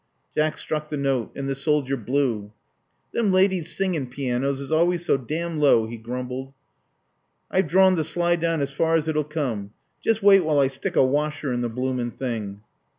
Jack 0.35 0.57
struck 0.57 0.89
the 0.89 0.97
note; 0.97 1.31
and 1.35 1.47
the 1.47 1.53
soldier 1.53 1.95
blew. 1.95 2.53
Them 3.11 3.31
ladies' 3.31 3.75
singin' 3.75 4.07
pianos 4.07 4.59
is 4.59 4.71
always 4.71 5.05
so 5.05 5.15
damn 5.15 5.59
low," 5.59 5.85
he 5.85 5.95
grumbled. 5.97 6.53
I've 7.51 7.67
drom 7.67 7.93
the 7.93 8.03
slide 8.03 8.43
as 8.43 8.71
far 8.71 8.95
as 8.95 9.07
it'll 9.07 9.23
come. 9.23 9.73
Just 10.03 10.23
wait 10.23 10.39
while 10.43 10.59
I 10.59 10.69
stick 10.69 10.95
a 10.95 11.05
washer 11.05 11.53
in 11.53 11.61
the 11.61 11.69
bloomin' 11.69 12.09
thing." 12.09 12.61